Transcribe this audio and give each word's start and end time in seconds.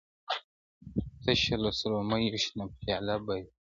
تشه 1.23 1.55
له 1.63 1.71
سرو 1.79 1.99
میو 2.09 2.35
شنه 2.43 2.65
پیاله 2.79 3.15
به 3.25 3.33
وي٫ 3.37 3.45